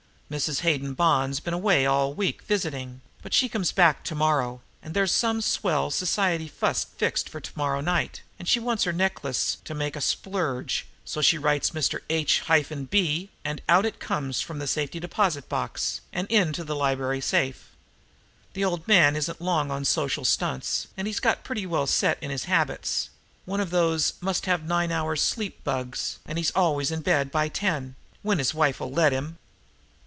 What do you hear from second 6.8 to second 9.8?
fixed for to morrow night, and she wants her necklace to